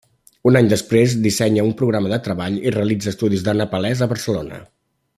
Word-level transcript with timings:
Un 0.51 0.55
any 0.59 0.69
després 0.71 1.13
dissenya 1.25 1.65
un 1.69 1.75
programa 1.83 2.13
de 2.13 2.19
treball 2.29 2.57
i 2.69 2.73
realitza 2.79 3.13
estudis 3.15 3.47
de 3.49 3.57
nepalès 3.63 4.03
a 4.07 4.09
Barcelona. 4.15 4.65